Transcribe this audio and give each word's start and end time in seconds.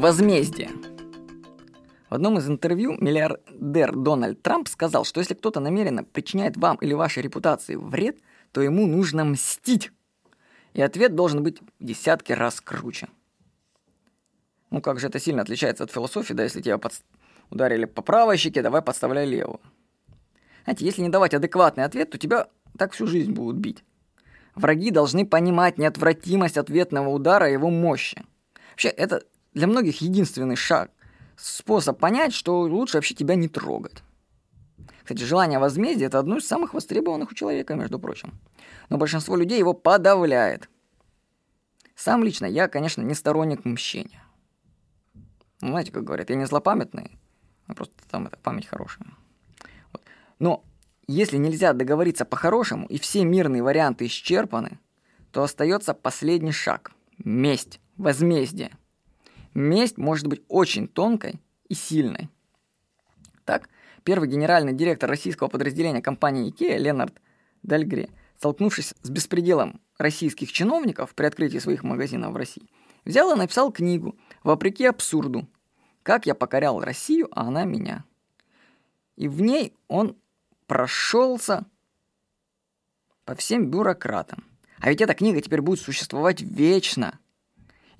Возмездие. 0.00 0.70
В 2.08 2.14
одном 2.14 2.38
из 2.38 2.48
интервью 2.48 2.96
миллиардер 2.98 3.94
Дональд 3.94 4.40
Трамп 4.40 4.66
сказал, 4.66 5.04
что 5.04 5.20
если 5.20 5.34
кто-то 5.34 5.60
намеренно 5.60 6.04
причиняет 6.04 6.56
вам 6.56 6.76
или 6.76 6.94
вашей 6.94 7.22
репутации 7.22 7.74
вред, 7.74 8.16
то 8.52 8.62
ему 8.62 8.86
нужно 8.86 9.26
мстить. 9.26 9.92
И 10.72 10.80
ответ 10.80 11.14
должен 11.14 11.42
быть 11.42 11.60
в 11.60 11.64
десятки 11.80 12.32
раз 12.32 12.62
круче. 12.62 13.08
Ну 14.70 14.80
как 14.80 14.98
же 15.00 15.08
это 15.08 15.20
сильно 15.20 15.42
отличается 15.42 15.84
от 15.84 15.90
философии, 15.90 16.32
да, 16.32 16.44
если 16.44 16.62
тебя 16.62 16.78
под... 16.78 16.94
ударили 17.50 17.84
по 17.84 18.00
правой 18.00 18.38
щеке, 18.38 18.62
давай 18.62 18.80
подставляй 18.80 19.26
левую. 19.26 19.60
Знаете, 20.64 20.86
если 20.86 21.02
не 21.02 21.10
давать 21.10 21.34
адекватный 21.34 21.84
ответ, 21.84 22.08
то 22.08 22.16
тебя 22.16 22.48
так 22.78 22.94
всю 22.94 23.06
жизнь 23.06 23.32
будут 23.32 23.58
бить. 23.58 23.84
Враги 24.54 24.92
должны 24.92 25.26
понимать 25.26 25.76
неотвратимость 25.76 26.56
ответного 26.56 27.10
удара 27.10 27.50
и 27.50 27.52
его 27.52 27.68
мощи. 27.68 28.24
Вообще, 28.70 28.88
это 28.88 29.24
для 29.54 29.66
многих 29.66 30.00
единственный 30.00 30.56
шаг, 30.56 30.90
способ 31.36 31.98
понять, 31.98 32.32
что 32.32 32.60
лучше 32.60 32.96
вообще 32.96 33.14
тебя 33.14 33.34
не 33.34 33.48
трогать. 33.48 34.02
Кстати, 35.02 35.22
желание 35.24 35.58
возмездия– 35.58 36.06
это 36.06 36.18
одно 36.18 36.36
из 36.36 36.46
самых 36.46 36.74
востребованных 36.74 37.32
у 37.32 37.34
человека, 37.34 37.74
между 37.74 37.98
прочим. 37.98 38.38
Но 38.90 38.96
большинство 38.96 39.36
людей 39.36 39.58
его 39.58 39.72
подавляет. 39.72 40.68
Сам 41.96 42.22
лично 42.22 42.46
я, 42.46 42.68
конечно, 42.68 43.02
не 43.02 43.14
сторонник 43.14 43.64
мщения. 43.64 44.24
Ну, 45.60 45.68
знаете, 45.68 45.92
как 45.92 46.04
говорят, 46.04 46.30
я 46.30 46.36
не 46.36 46.46
злопамятный, 46.46 47.18
а 47.66 47.74
просто 47.74 47.94
там 48.08 48.26
это 48.26 48.38
память 48.38 48.66
хорошая. 48.66 49.08
Вот. 49.92 50.02
Но 50.38 50.64
если 51.06 51.36
нельзя 51.36 51.72
договориться 51.72 52.24
по-хорошему 52.24 52.86
и 52.86 52.98
все 52.98 53.24
мирные 53.24 53.62
варианты 53.62 54.06
исчерпаны, 54.06 54.78
то 55.32 55.42
остается 55.42 55.92
последний 55.92 56.52
шаг– 56.52 56.92
месть, 57.18 57.80
возмездие. 57.96 58.76
Месть 59.54 59.98
может 59.98 60.26
быть 60.26 60.42
очень 60.48 60.86
тонкой 60.86 61.40
и 61.68 61.74
сильной. 61.74 62.28
Так, 63.44 63.68
первый 64.04 64.28
генеральный 64.28 64.72
директор 64.72 65.08
российского 65.08 65.48
подразделения 65.48 66.02
компании 66.02 66.52
IKEA 66.52 66.78
Ленард 66.78 67.20
Дальгре, 67.62 68.10
столкнувшись 68.36 68.94
с 69.02 69.10
беспределом 69.10 69.80
российских 69.98 70.52
чиновников 70.52 71.14
при 71.14 71.26
открытии 71.26 71.58
своих 71.58 71.82
магазинов 71.82 72.32
в 72.32 72.36
России, 72.36 72.68
взял 73.04 73.32
и 73.34 73.38
написал 73.38 73.72
книгу 73.72 74.16
«Вопреки 74.42 74.86
абсурду. 74.86 75.48
Как 76.02 76.26
я 76.26 76.34
покорял 76.34 76.80
Россию, 76.80 77.28
а 77.32 77.48
она 77.48 77.64
меня». 77.64 78.04
И 79.16 79.28
в 79.28 79.42
ней 79.42 79.74
он 79.88 80.16
прошелся 80.66 81.66
по 83.24 83.34
всем 83.34 83.70
бюрократам. 83.70 84.44
А 84.78 84.88
ведь 84.88 85.02
эта 85.02 85.14
книга 85.14 85.40
теперь 85.40 85.60
будет 85.60 85.80
существовать 85.80 86.40
вечно. 86.40 87.18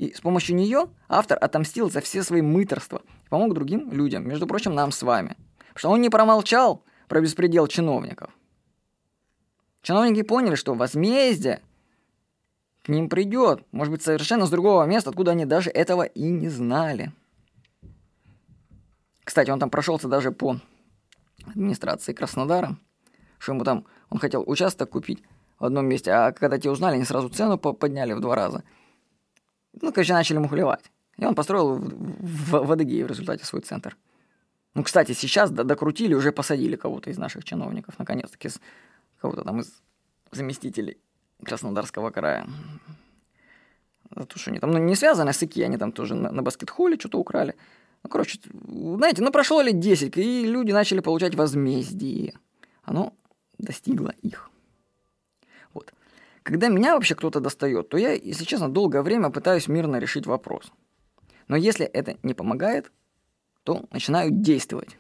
И 0.01 0.15
с 0.15 0.23
помощью 0.23 0.57
нее 0.57 0.87
автор 1.11 1.37
отомстил 1.39 1.91
за 1.91 2.01
все 2.01 2.23
свои 2.23 2.41
мыторства 2.41 3.03
и 3.27 3.29
помог 3.29 3.53
другим 3.53 3.93
людям, 3.93 4.27
между 4.27 4.47
прочим, 4.47 4.75
нам 4.75 4.93
с 4.93 5.03
вами. 5.03 5.37
Потому 5.59 5.79
что 5.79 5.91
он 5.91 6.01
не 6.01 6.09
промолчал 6.09 6.83
про 7.07 7.21
беспредел 7.21 7.67
чиновников. 7.67 8.31
Чиновники 9.83 10.23
поняли, 10.23 10.55
что 10.55 10.73
возмездие 10.73 11.61
к 12.83 12.89
ним 12.89 13.11
придет, 13.11 13.63
может 13.73 13.93
быть, 13.93 14.01
совершенно 14.01 14.47
с 14.47 14.51
другого 14.51 14.85
места, 14.85 15.11
откуда 15.11 15.33
они 15.33 15.45
даже 15.45 15.69
этого 15.69 16.05
и 16.05 16.31
не 16.31 16.49
знали. 16.49 17.13
Кстати, 19.23 19.51
он 19.51 19.61
там 19.61 19.69
прошелся 19.69 20.09
даже 20.09 20.33
по 20.33 20.57
администрации 21.47 22.15
Краснодара, 22.15 22.79
что 23.39 23.53
ему 23.53 23.65
там, 23.65 23.85
он 24.09 24.19
хотел 24.19 24.45
участок 24.47 24.89
купить 24.89 25.23
в 25.59 25.67
одном 25.67 25.85
месте, 25.85 26.11
а 26.11 26.33
когда 26.33 26.59
те 26.59 26.71
узнали, 26.71 26.95
они 26.95 27.05
сразу 27.05 27.29
цену 27.29 27.59
подняли 27.59 28.15
в 28.15 28.21
два 28.21 28.35
раза. 28.35 28.65
Ну, 29.81 29.93
короче, 29.93 30.13
начали 30.13 30.39
мухлевать. 30.39 30.91
И 31.17 31.25
он 31.25 31.35
построил 31.35 31.77
в, 31.77 32.51
в, 32.51 32.67
в 32.67 32.73
Адыгее 32.73 33.05
в 33.05 33.09
результате 33.09 33.45
свой 33.45 33.63
центр. 33.63 33.97
Ну, 34.75 34.85
кстати, 34.85 35.13
сейчас 35.13 35.51
докрутили, 35.51 36.15
уже 36.15 36.33
посадили 36.33 36.77
кого-то 36.77 37.11
из 37.11 37.19
наших 37.19 37.45
чиновников, 37.45 37.99
наконец-таки, 37.99 38.49
кого-то 39.21 39.43
там 39.43 39.61
из 39.61 39.83
заместителей 40.31 40.99
Краснодарского 41.45 42.11
края. 42.11 42.47
За 44.15 44.25
то, 44.25 44.39
что 44.39 44.51
они 44.51 44.61
там, 44.61 44.71
ну, 44.71 44.79
не 44.79 44.95
связаны 44.95 45.33
с 45.33 45.43
ИКИ, 45.43 45.63
они 45.63 45.77
там 45.77 45.93
тоже 45.93 46.15
на, 46.15 46.31
на 46.31 46.43
баскет-холле 46.43 46.99
что-то 46.99 47.19
украли. 47.19 47.55
Ну, 48.03 48.11
короче, 48.11 48.41
знаете, 48.53 49.23
ну 49.23 49.31
прошло 49.31 49.61
лет 49.61 49.79
10, 49.79 50.17
и 50.17 50.47
люди 50.47 50.73
начали 50.73 51.01
получать 51.01 51.35
возмездие. 51.35 52.35
Оно 52.83 53.13
достигло 53.59 54.15
их. 54.23 54.51
Когда 56.43 56.69
меня 56.69 56.95
вообще 56.95 57.15
кто-то 57.15 57.41
достает, 57.41 57.89
то 57.89 57.99
я, 57.99 58.13
если 58.13 58.45
честно, 58.45 58.69
долгое 58.69 59.03
время 59.03 59.31
пытаюсь 59.31 59.69
мирно 59.69 59.97
решить 59.97 60.27
вопрос. 60.27 60.73
Но 61.49 61.57
если 61.57 61.85
это 61.85 62.17
не 62.23 62.35
помогает, 62.35 62.91
то 63.65 63.85
начинаю 63.91 64.31
действовать. 64.31 64.97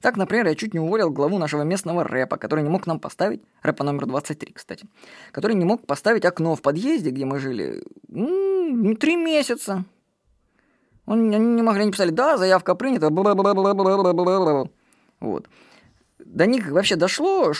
Так, 0.00 0.16
например, 0.16 0.46
я 0.46 0.54
чуть 0.54 0.74
не 0.74 0.80
уволил 0.80 1.10
главу 1.10 1.38
нашего 1.38 1.62
местного 1.62 2.04
рэпа, 2.04 2.36
который 2.36 2.62
не 2.62 2.70
мог 2.70 2.86
нам 2.86 3.00
поставить, 3.00 3.42
рэпа 3.62 3.84
номер 3.84 4.06
23, 4.06 4.52
кстати, 4.52 4.86
который 5.32 5.56
не 5.56 5.64
мог 5.64 5.86
поставить 5.86 6.24
окно 6.24 6.54
в 6.54 6.62
подъезде, 6.62 7.10
где 7.10 7.24
мы 7.24 7.38
жили, 7.38 7.82
м-м, 8.08 8.96
три 8.96 9.16
месяца. 9.16 9.84
Он, 11.06 11.32
они 11.32 11.38
не 11.38 11.62
могли, 11.62 11.82
они 11.82 11.92
писали, 11.92 12.10
да, 12.10 12.36
заявка 12.36 12.74
принята, 12.74 13.10
вот. 15.20 15.48
До 16.18 16.46
них 16.46 16.70
вообще 16.70 16.96
дошло, 16.96 17.52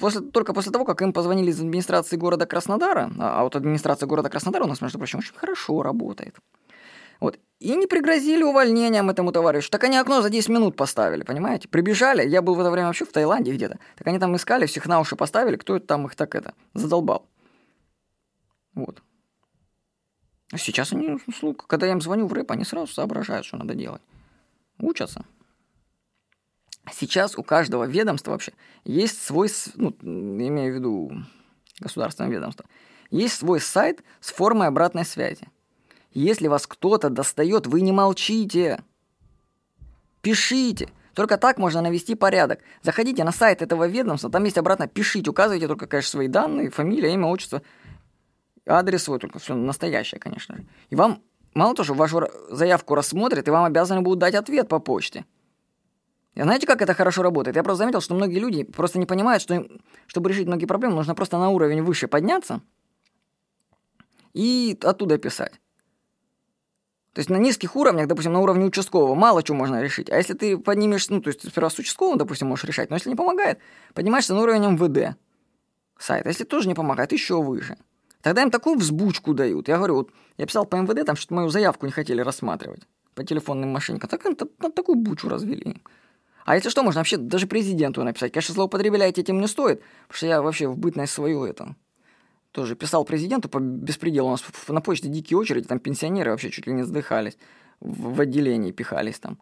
после, 0.00 0.20
только 0.20 0.52
после 0.52 0.72
того, 0.72 0.84
как 0.84 1.02
им 1.02 1.12
позвонили 1.12 1.50
из 1.50 1.60
администрации 1.60 2.16
города 2.16 2.46
Краснодара, 2.46 3.10
а, 3.18 3.40
а 3.40 3.44
вот 3.44 3.56
администрация 3.56 4.06
города 4.06 4.28
Краснодара 4.28 4.64
у 4.64 4.66
нас, 4.66 4.80
между 4.80 4.98
прочим, 4.98 5.20
очень 5.20 5.34
хорошо 5.34 5.82
работает. 5.82 6.36
Вот. 7.20 7.38
И 7.60 7.76
не 7.76 7.86
пригрозили 7.86 8.42
увольнением 8.42 9.10
этому 9.10 9.32
товарищу. 9.32 9.70
Так 9.70 9.84
они 9.84 9.98
окно 9.98 10.22
за 10.22 10.30
10 10.30 10.48
минут 10.48 10.76
поставили, 10.76 11.22
понимаете? 11.22 11.68
Прибежали, 11.68 12.26
я 12.26 12.40
был 12.40 12.54
в 12.54 12.60
это 12.60 12.70
время 12.70 12.86
вообще 12.86 13.04
в 13.04 13.12
Таиланде 13.12 13.52
где-то. 13.52 13.78
Так 13.96 14.06
они 14.06 14.18
там 14.18 14.34
искали, 14.34 14.66
всех 14.66 14.86
на 14.86 14.98
уши 15.00 15.16
поставили, 15.16 15.56
кто 15.56 15.76
это 15.76 15.86
там 15.86 16.06
их 16.06 16.16
так 16.16 16.34
это 16.34 16.54
задолбал. 16.72 17.26
Вот. 18.74 19.02
А 20.52 20.58
сейчас 20.58 20.92
они, 20.92 21.18
ну, 21.42 21.54
когда 21.54 21.86
я 21.86 21.92
им 21.92 22.00
звоню 22.00 22.26
в 22.26 22.32
рэп, 22.32 22.50
они 22.50 22.64
сразу 22.64 22.92
соображают, 22.92 23.46
что 23.46 23.58
надо 23.58 23.74
делать. 23.74 24.02
Учатся. 24.78 25.24
Сейчас 26.92 27.36
у 27.36 27.42
каждого 27.42 27.84
ведомства 27.84 28.32
вообще 28.32 28.52
есть 28.84 29.22
свой, 29.22 29.48
ну, 29.74 29.94
имею 30.02 30.72
в 30.72 30.76
виду 30.76 31.12
государственное 31.78 32.30
ведомство, 32.30 32.66
есть 33.10 33.34
свой 33.36 33.60
сайт 33.60 34.02
с 34.20 34.32
формой 34.32 34.68
обратной 34.68 35.04
связи. 35.04 35.48
Если 36.12 36.48
вас 36.48 36.66
кто-то 36.66 37.08
достает, 37.08 37.66
вы 37.66 37.82
не 37.82 37.92
молчите. 37.92 38.82
Пишите. 40.22 40.88
Только 41.14 41.38
так 41.38 41.58
можно 41.58 41.82
навести 41.82 42.14
порядок. 42.14 42.60
Заходите 42.82 43.24
на 43.24 43.32
сайт 43.32 43.62
этого 43.62 43.86
ведомства, 43.86 44.30
там 44.30 44.44
есть 44.44 44.58
обратно 44.58 44.86
пишите, 44.86 45.30
указывайте 45.30 45.66
только, 45.66 45.86
конечно, 45.86 46.10
свои 46.10 46.28
данные, 46.28 46.70
фамилия, 46.70 47.12
имя, 47.12 47.26
отчество, 47.26 47.62
адрес 48.66 49.02
свой, 49.02 49.18
только 49.18 49.38
все 49.38 49.54
настоящее, 49.54 50.20
конечно 50.20 50.56
же. 50.56 50.66
И 50.88 50.96
вам 50.96 51.22
мало 51.54 51.74
того, 51.74 51.84
что 51.84 51.94
вашу 51.94 52.28
заявку 52.50 52.94
рассмотрят, 52.94 53.46
и 53.46 53.50
вам 53.50 53.64
обязаны 53.64 54.02
будут 54.02 54.20
дать 54.20 54.34
ответ 54.34 54.68
по 54.68 54.78
почте. 54.78 55.24
И 56.34 56.42
знаете, 56.42 56.66
как 56.66 56.80
это 56.80 56.94
хорошо 56.94 57.22
работает? 57.22 57.56
Я 57.56 57.62
просто 57.62 57.78
заметил, 57.78 58.00
что 58.00 58.14
многие 58.14 58.38
люди 58.38 58.64
просто 58.64 58.98
не 58.98 59.06
понимают, 59.06 59.42
что 59.42 59.54
им, 59.54 59.80
чтобы 60.06 60.30
решить 60.30 60.46
многие 60.46 60.66
проблемы, 60.66 60.94
нужно 60.94 61.14
просто 61.14 61.38
на 61.38 61.50
уровень 61.50 61.82
выше 61.82 62.06
подняться 62.06 62.60
и 64.32 64.78
оттуда 64.82 65.18
писать. 65.18 65.60
То 67.12 67.18
есть 67.18 67.28
на 67.28 67.36
низких 67.36 67.74
уровнях, 67.74 68.06
допустим, 68.06 68.32
на 68.32 68.38
уровне 68.38 68.64
участкового, 68.64 69.16
мало 69.16 69.42
чего 69.42 69.56
можно 69.56 69.82
решить. 69.82 70.08
А 70.10 70.16
если 70.16 70.34
ты 70.34 70.56
поднимешься, 70.56 71.12
ну, 71.12 71.20
то 71.20 71.28
есть 71.28 71.48
сперва 71.48 71.68
с 71.68 71.78
участковым, 71.78 72.16
допустим, 72.18 72.46
можешь 72.46 72.64
решать, 72.64 72.88
но 72.90 72.96
если 72.96 73.08
не 73.10 73.16
помогает, 73.16 73.58
поднимаешься 73.94 74.32
на 74.32 74.42
уровень 74.42 74.64
МВД 74.64 75.16
сайта. 75.98 76.28
Если 76.28 76.44
тоже 76.44 76.68
не 76.68 76.74
помогает, 76.74 77.10
еще 77.10 77.42
выше. 77.42 77.76
Тогда 78.22 78.42
им 78.42 78.50
такую 78.52 78.78
взбучку 78.78 79.34
дают. 79.34 79.66
Я 79.66 79.78
говорю, 79.78 79.94
вот 79.96 80.10
я 80.36 80.46
писал 80.46 80.64
по 80.66 80.76
МВД, 80.76 81.04
там 81.04 81.16
что 81.16 81.34
мою 81.34 81.48
заявку 81.48 81.86
не 81.86 81.92
хотели 81.92 82.20
рассматривать 82.20 82.82
по 83.14 83.24
телефонным 83.24 83.70
мошенникам. 83.70 84.08
Так 84.08 84.24
им 84.24 84.36
такую 84.36 84.96
бучу 84.96 85.28
развели. 85.28 85.82
А 86.44 86.54
если 86.54 86.68
что, 86.68 86.82
можно 86.82 87.00
вообще 87.00 87.16
даже 87.16 87.46
президенту 87.46 88.02
написать. 88.02 88.32
Конечно, 88.32 88.54
злоупотреблять 88.54 89.18
этим 89.18 89.40
не 89.40 89.46
стоит, 89.46 89.80
потому 90.08 90.16
что 90.16 90.26
я 90.26 90.42
вообще 90.42 90.68
в 90.68 90.78
бытность 90.78 91.12
свою 91.12 91.44
это 91.44 91.74
тоже 92.52 92.74
писал 92.74 93.04
президенту 93.04 93.48
по 93.48 93.58
беспределу. 93.58 94.28
У 94.28 94.30
нас 94.32 94.44
на 94.68 94.80
почте 94.80 95.08
дикие 95.08 95.38
очереди, 95.38 95.66
там 95.66 95.78
пенсионеры 95.78 96.30
вообще 96.30 96.50
чуть 96.50 96.66
ли 96.66 96.72
не 96.72 96.82
сдыхались, 96.82 97.38
в, 97.80 98.14
в 98.14 98.20
отделении 98.20 98.72
пихались 98.72 99.18
там. 99.18 99.38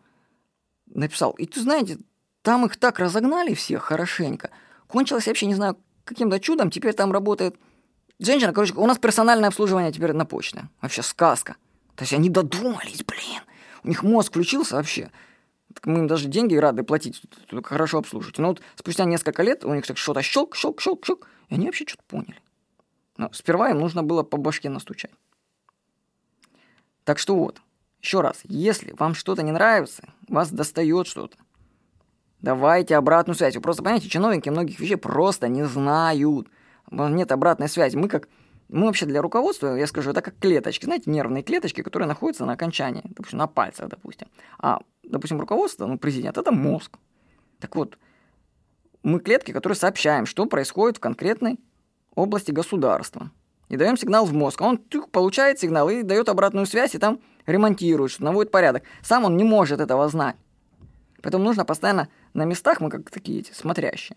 Написал. 0.86 1.32
И 1.32 1.46
ты 1.46 1.60
знаете, 1.60 1.98
там 2.42 2.66
их 2.66 2.76
так 2.76 2.98
разогнали 2.98 3.54
всех 3.54 3.82
хорошенько. 3.82 4.50
Кончилось 4.86 5.26
вообще, 5.26 5.46
не 5.46 5.54
знаю, 5.54 5.76
каким-то 6.04 6.40
чудом. 6.40 6.70
Теперь 6.70 6.94
там 6.94 7.12
работает 7.12 7.56
женщина, 8.18 8.52
короче, 8.52 8.74
у 8.74 8.86
нас 8.86 8.98
персональное 8.98 9.48
обслуживание 9.48 9.92
теперь 9.92 10.12
на 10.12 10.24
почте. 10.24 10.68
Вообще 10.80 11.02
сказка. 11.02 11.56
То 11.94 12.02
есть 12.02 12.12
они 12.12 12.30
додумались, 12.30 13.04
блин. 13.04 13.42
У 13.84 13.88
них 13.88 14.02
мозг 14.02 14.30
включился 14.30 14.76
вообще. 14.76 15.10
Так 15.75 15.87
мы 15.87 16.00
им 16.00 16.06
даже 16.06 16.29
деньги 16.29 16.56
рады 16.56 16.82
платить, 16.82 17.23
хорошо 17.65 17.99
обслуживать. 17.99 18.38
Но 18.38 18.49
вот 18.49 18.62
спустя 18.75 19.05
несколько 19.05 19.43
лет 19.43 19.65
у 19.65 19.75
них 19.75 19.87
так 19.87 19.99
что-то 19.99 20.23
щелк, 20.23 20.56
щелк, 20.56 20.81
щелк, 20.81 21.05
щелк, 21.05 21.29
и 21.49 21.55
они 21.55 21.67
вообще 21.67 21.85
что-то 21.87 22.03
поняли. 22.06 22.41
Но 23.17 23.31
сперва 23.32 23.70
им 23.70 23.79
нужно 23.79 24.03
было 24.03 24.23
по 24.23 24.37
башке 24.37 24.70
настучать. 24.70 25.12
Так 27.05 27.19
что 27.19 27.37
вот, 27.37 27.61
Еще 28.00 28.20
раз, 28.20 28.41
если 28.44 28.93
вам 28.93 29.15
что-то 29.15 29.43
не 29.43 29.53
нравится, 29.53 30.09
вас 30.29 30.50
достает 30.50 31.06
что-то, 31.06 31.37
давайте 32.41 32.97
обратную 32.97 33.37
связь. 33.37 33.56
Вы 33.56 33.61
просто 33.61 33.82
понимаете, 33.82 34.09
чиновники 34.09 34.49
многих 34.49 34.79
вещей 34.79 34.97
просто 34.97 35.49
не 35.49 35.65
знают. 35.65 36.49
Нет 36.91 37.32
обратной 37.32 37.69
связи. 37.69 37.97
Мы 37.97 38.09
как 38.09 38.29
мы 38.69 38.87
вообще 38.87 39.06
для 39.06 39.23
руководства, 39.23 39.75
я 39.75 39.87
скажу, 39.87 40.11
это 40.11 40.20
как 40.20 40.38
клеточки, 40.38 40.85
знаете, 40.85 41.11
нервные 41.11 41.43
клеточки, 41.43 41.82
которые 41.82 42.06
находятся 42.06 42.44
на 42.44 42.53
окончании, 42.53 43.03
допустим, 43.05 43.38
на 43.38 43.47
пальцах, 43.47 43.88
допустим. 43.88 44.29
А, 44.59 44.81
допустим, 45.08 45.40
руководство, 45.40 45.87
ну, 45.87 45.99
президент, 45.99 46.38
это 46.38 46.52
мозг. 46.52 46.96
Так 47.58 47.75
вот, 47.76 47.99
мы 49.02 49.20
клетки, 49.20 49.52
которые 49.52 49.76
сообщаем, 49.76 50.26
что 50.26 50.46
происходит 50.46 50.99
в 50.99 51.00
конкретной 51.00 51.58
области 52.14 52.50
государства. 52.50 53.31
И 53.69 53.76
даем 53.76 53.96
сигнал 53.96 54.25
в 54.25 54.32
мозг. 54.32 54.60
Он 54.60 54.78
тюх, 54.78 55.10
получает 55.10 55.60
сигнал 55.60 55.90
и 55.90 56.02
дает 56.02 56.28
обратную 56.28 56.66
связь, 56.66 56.94
и 56.94 56.99
там 56.99 57.20
ремонтирует, 57.46 58.10
что 58.10 58.25
наводит 58.25 58.50
порядок. 58.50 58.82
Сам 59.02 59.25
он 59.25 59.37
не 59.37 59.44
может 59.44 59.81
этого 59.81 60.08
знать. 60.08 60.37
Поэтому 61.22 61.44
нужно 61.44 61.64
постоянно 61.64 62.08
на 62.32 62.44
местах, 62.44 62.81
мы 62.81 62.90
как 62.90 63.10
такие 63.10 63.40
эти 63.40 63.52
смотрящие, 63.52 64.16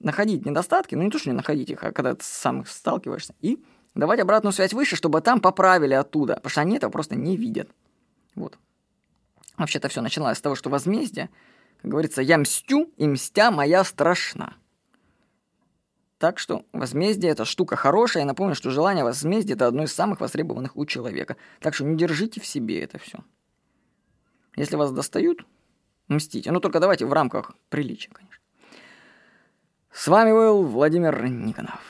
находить 0.00 0.44
недостатки, 0.44 0.94
ну 0.94 1.02
не 1.02 1.10
то, 1.10 1.18
что 1.18 1.30
не 1.30 1.36
находить 1.36 1.70
их, 1.70 1.84
а 1.84 1.92
когда 1.92 2.14
ты 2.14 2.24
сам 2.24 2.62
их 2.62 2.68
сталкиваешься, 2.68 3.34
и 3.40 3.62
давать 3.94 4.20
обратную 4.20 4.52
связь 4.52 4.72
выше, 4.72 4.96
чтобы 4.96 5.20
там 5.20 5.40
поправили 5.40 5.94
оттуда, 5.94 6.34
потому 6.36 6.50
что 6.50 6.60
они 6.62 6.76
этого 6.76 6.90
просто 6.90 7.14
не 7.14 7.36
видят. 7.36 7.70
Вот. 8.34 8.58
Вообще-то 9.56 9.88
все 9.88 10.00
начиналось 10.00 10.38
с 10.38 10.40
того, 10.40 10.54
что 10.54 10.70
возмездие, 10.70 11.28
как 11.82 11.90
говорится, 11.90 12.22
я 12.22 12.38
мстю, 12.38 12.90
и 12.96 13.06
мстя 13.06 13.50
моя 13.50 13.84
страшна. 13.84 14.54
Так 16.18 16.38
что 16.38 16.66
возмездие– 16.72 17.30
это 17.32 17.44
штука 17.46 17.76
хорошая. 17.76 18.22
Я 18.22 18.26
напомню, 18.26 18.54
что 18.54 18.70
желание 18.70 19.04
возмездия– 19.04 19.52
это 19.54 19.66
одно 19.66 19.84
из 19.84 19.92
самых 19.94 20.20
востребованных 20.20 20.76
у 20.76 20.84
человека. 20.84 21.36
Так 21.60 21.74
что 21.74 21.84
не 21.84 21.96
держите 21.96 22.40
в 22.40 22.46
себе 22.46 22.82
это 22.82 22.98
все. 22.98 23.20
Если 24.56 24.76
вас 24.76 24.92
достают, 24.92 25.46
мстите. 26.08 26.52
Ну, 26.52 26.60
только 26.60 26.80
давайте 26.80 27.06
в 27.06 27.12
рамках 27.12 27.52
приличия, 27.70 28.10
конечно. 28.12 28.44
С 29.92 30.08
вами 30.08 30.32
был 30.32 30.64
Владимир 30.64 31.26
Никонов. 31.26 31.80